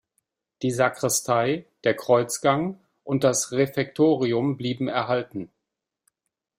[0.63, 5.51] Die Sakristei, der Kreuzgang und das Refektorium blieben erhalten.